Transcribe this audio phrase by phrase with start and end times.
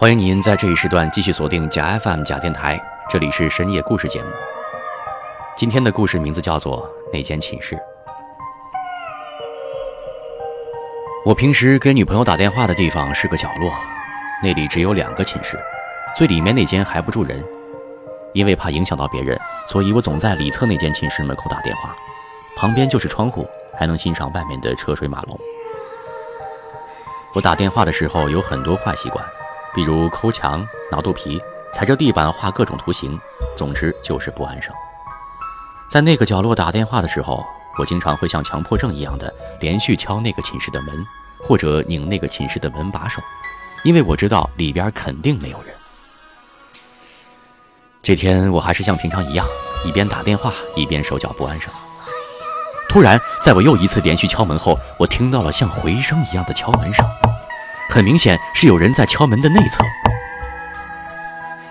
[0.00, 4.30] 欢迎您在这一时段继续锁定假 FM 假电台，这里是深夜故事节目。
[5.54, 7.76] 今天的故事名字叫做《那间寝室》。
[11.22, 13.70] 我平时给女朋友打电话的地方是个角落，
[14.42, 15.60] 那里只有两个寝室，
[16.16, 17.44] 最里面那间还不住人。
[18.32, 21.94] 因为怕影响到别人，所以我总在里侧那间寝室门口打电话，
[22.56, 23.46] 旁边就是窗户，
[23.78, 25.38] 还能欣赏外面的车水马龙。
[27.34, 29.22] 我打电话的时候有很多坏习惯。
[29.74, 31.40] 比如抠墙、挠肚皮、
[31.72, 33.18] 踩着地板画各种图形，
[33.56, 34.74] 总之就是不安生。
[35.90, 37.44] 在那个角落打电话的时候，
[37.78, 41.06] 我经常会像强迫症一样的连续敲那个寝室的门，
[41.42, 43.22] 或者拧那个寝室的门把手，
[43.84, 45.74] 因为我知道里边肯定没有人。
[48.02, 49.46] 这天我还是像平常一样，
[49.84, 51.72] 一边打电话一边手脚不安生。
[52.88, 57.06] 突然，在我又一次连续敲门后，我听到了像回声一样的敲门声。
[57.90, 59.84] 很明显是有人在敲门的内侧，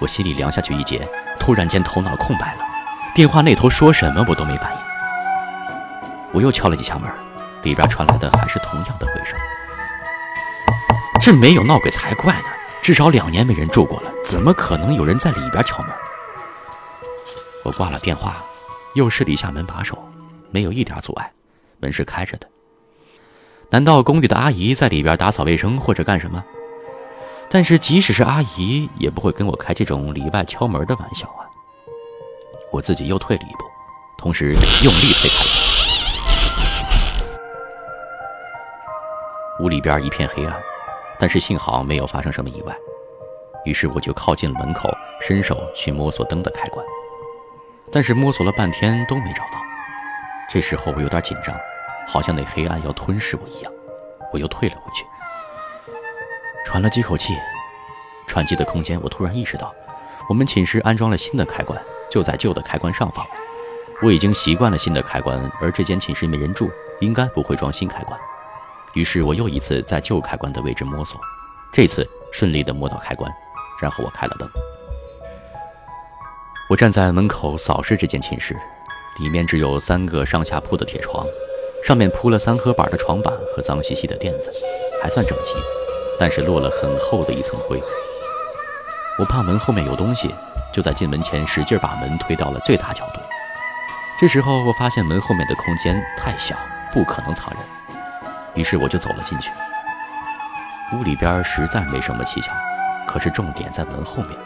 [0.00, 1.06] 我心里凉下去一截，
[1.38, 2.64] 突然间头脑空白了，
[3.14, 4.78] 电话那头说什么我都没反应。
[6.32, 7.08] 我又敲了几下门，
[7.62, 9.38] 里边传来的还是同样的回声。
[11.20, 12.44] 这没有闹鬼才怪呢，
[12.82, 15.92] 至少两年没人住过了，怎么可能有人在里边敲门？
[17.62, 18.42] 我挂了电话，
[18.96, 19.96] 又试了一下门把手，
[20.50, 21.30] 没有一点阻碍，
[21.78, 22.48] 门是开着的。
[23.70, 26.42] 难道公寓的阿姨在里边打扫卫生或者干什么？
[27.50, 31.44] 但是即使是阿姨，也不会跟我开这种里外敲门的玩笑啊！
[32.70, 33.64] 我自己又退了一步，
[34.16, 35.50] 同时用力推开了。
[39.60, 40.54] 屋里边一片黑暗，
[41.18, 42.74] 但是幸好没有发生什么意外。
[43.64, 44.88] 于是我就靠近了门口，
[45.20, 46.84] 伸手去摸索灯的开关，
[47.92, 49.60] 但是摸索了半天都没找到。
[50.50, 51.54] 这时候我有点紧张。
[52.08, 53.72] 好像那黑暗要吞噬我一样，
[54.32, 55.04] 我又退了回去，
[56.66, 57.34] 喘了几口气。
[58.26, 59.74] 喘气的空间，我突然意识到，
[60.28, 61.80] 我们寝室安装了新的开关，
[62.10, 63.26] 就在旧的开关上方。
[64.02, 66.70] 我已经习惯了新的开关，而这间寝室没人住，
[67.00, 68.18] 应该不会装新开关。
[68.94, 71.18] 于是我又一次在旧开关的位置摸索，
[71.72, 73.32] 这次顺利的摸到开关，
[73.80, 74.48] 然后我开了灯。
[76.68, 78.54] 我站在门口扫视这间寝室，
[79.20, 81.26] 里面只有三个上下铺的铁床。
[81.84, 84.52] 上面铺了三合板的床板和脏兮兮的垫子，
[85.02, 85.54] 还算整齐，
[86.18, 87.80] 但是落了很厚的一层灰。
[89.18, 90.34] 我怕门后面有东西，
[90.72, 93.20] 就在进门前使劲把门推到了最大角度。
[94.20, 96.54] 这时候我发现门后面的空间太小，
[96.92, 97.58] 不可能藏人，
[98.54, 99.50] 于是我就走了进去。
[100.92, 102.52] 屋里边实在没什么蹊跷，
[103.06, 104.38] 可是重点在门后面。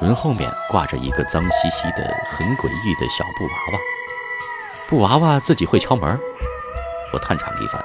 [0.00, 3.78] 门后面挂着一个脏兮兮的、很诡异的小布娃娃。
[4.90, 6.18] 布娃娃自己会敲门，
[7.12, 7.80] 我探查了一番，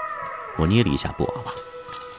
[0.57, 1.51] 我捏了一下布娃娃，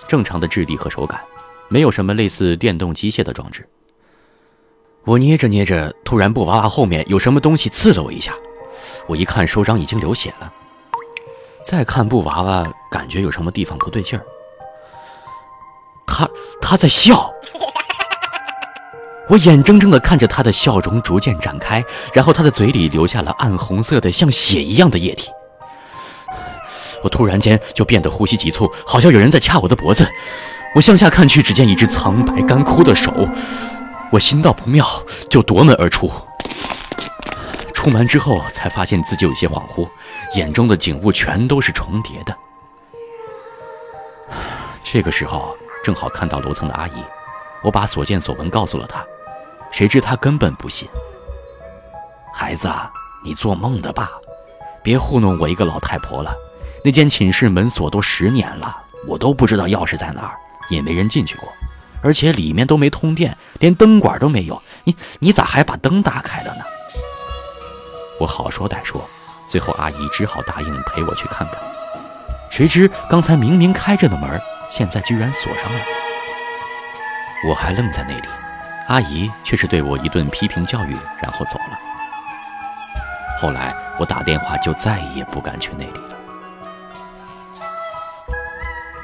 [0.07, 1.21] 正常的质地和手感，
[1.67, 3.69] 没有什么类似电动机械的装置。
[5.05, 8.33] 我捏着捏着，突然布娃娃后面有什么东西刺了我一下，
[9.09, 10.53] 我一看手掌已经流血了。
[11.65, 14.25] 再看布娃娃，感觉有什么地方不对劲儿，
[16.07, 16.31] 他
[16.63, 17.29] 他在笑。
[19.29, 25.29] 我眼睁睁地看着他的笑容逐渐展开，然后他的嘴里留下了暗红色的像血一样的液体。
[27.03, 30.09] 我突然间就变得呼吸急促，好像有人在掐我的脖子。
[30.75, 33.13] 我向下看去，只见一只苍白干枯的手。
[34.11, 34.87] 我心道不妙，
[35.29, 36.11] 就夺门而出。
[37.75, 39.89] 出门之后，才发现自己有些恍惚，
[40.35, 42.37] 眼中的景物全都是重叠的。
[44.85, 47.05] 这个时候，正好看到楼层的阿姨，
[47.63, 49.05] 我把所见所闻告诉了她。
[49.77, 50.89] 谁知他根本不信。
[52.33, 52.67] 孩子，
[53.23, 54.11] 你做梦的吧？
[54.83, 56.35] 别糊弄我一个老太婆了。
[56.83, 58.75] 那间寝室门锁都十年了，
[59.07, 60.39] 我都不知道钥匙在哪儿，
[60.71, 61.53] 也没人进去过，
[62.01, 64.63] 而且里面都没通电，连灯管都没有。
[64.85, 66.65] 你你咋还把灯打开了呢？
[68.19, 69.07] 我好说歹说，
[69.47, 71.59] 最后阿姨只好答应陪我去看看。
[72.51, 74.41] 谁知刚才明明开着的门，
[74.71, 75.81] 现在居然锁上了。
[77.47, 78.27] 我还愣在那里。
[78.89, 81.79] 阿姨却是对我一顿批评教育，然后走了。
[83.41, 86.17] 后来我打电话就再也不敢去那里了。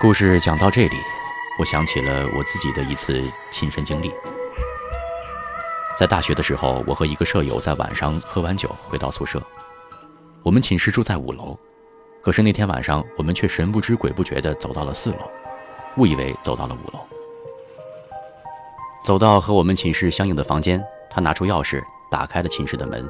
[0.00, 0.96] 故事讲到这里，
[1.58, 4.12] 我想起了我自己的一次亲身经历。
[5.96, 9.42] 在大学的时候，我和一个舍友在晚上喝完酒回到宿舍，
[10.44, 11.58] 我们寝室住在五楼，
[12.22, 15.28] 可是那天晚上我们却神不知鬼不觉地走到了四楼，
[15.96, 17.04] 误以为走到了五楼。
[19.02, 23.08] 走到和我们寝室相应的房间，他拿出钥匙打开了寝室的门，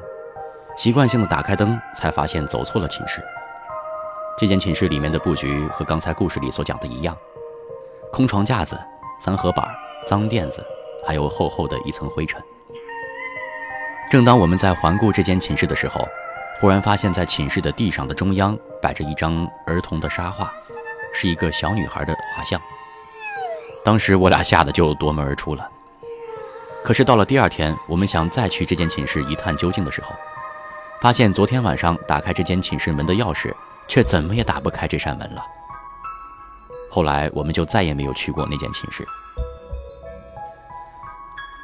[0.75, 3.23] 习惯性的打开灯，才发现走错了寝室。
[4.35, 7.15] 这间寝室里面的布局和刚才故事里所讲的一样，
[8.11, 8.75] 空床架子、
[9.19, 9.67] 三合板、
[10.07, 10.65] 脏垫子，
[11.05, 12.41] 还有厚厚的一层灰尘。
[14.09, 16.07] 正当我们在环顾这间寝室的时候，
[16.59, 20.51] 忽然发现，在寝室的地上的中央摆着一张儿童的沙画，
[21.13, 22.59] 是一个小女孩的画像。
[23.85, 25.69] 当时我俩吓得就夺门而出了。
[26.83, 30.13] 可是到了第二天，我们想再去这间寝室一探究竟的时候，
[31.01, 33.53] 发现昨天晚上打开这间寝室门的钥匙，
[33.87, 35.41] 却怎么也打不开这扇门了。
[36.91, 39.07] 后来我们就再也没有去过那间寝室。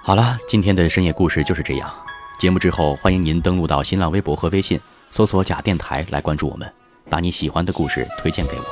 [0.02, 1.94] 好了，今天的深夜故事就是这样。
[2.40, 4.80] 节目之后，欢迎您登录到新浪微博和微信，
[5.12, 6.72] 搜索“假电台”来关注我们，
[7.10, 8.64] 把你喜欢的故事推荐给我。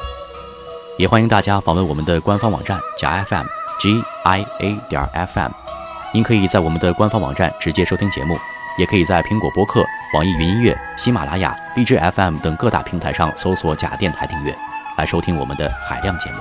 [0.97, 3.45] 也欢迎大家访问我们的官方网站“假 FM
[3.79, 5.66] G I A 点 FM”。
[6.13, 8.37] 您可以在我们的官方网站直接收听节目，
[8.77, 14.55] 也可以在苹果播客、网易云音乐、喜马拉雅、荔枝 FM 等各大平台上搜索“假电台”订阅，
[14.97, 16.37] 来收听我们的海量节目。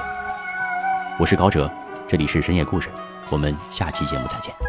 [1.19, 1.71] 我是高哲，
[2.09, 2.89] 这里是深夜故事，
[3.31, 4.66] 我们下期节目再见。